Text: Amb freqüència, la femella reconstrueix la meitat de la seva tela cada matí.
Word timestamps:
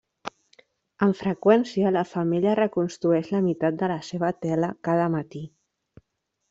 Amb 1.07 1.17
freqüència, 1.19 1.91
la 1.97 2.03
femella 2.13 2.55
reconstrueix 2.61 3.31
la 3.37 3.43
meitat 3.49 3.81
de 3.83 3.93
la 3.95 4.01
seva 4.11 4.35
tela 4.47 4.75
cada 4.89 5.11
matí. 5.19 5.49